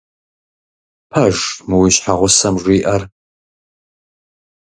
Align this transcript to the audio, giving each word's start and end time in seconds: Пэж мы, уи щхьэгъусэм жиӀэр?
Пэж 1.11 1.37
мы, 1.67 1.75
уи 1.81 1.89
щхьэгъусэм 1.95 2.55
жиӀэр? 2.63 3.01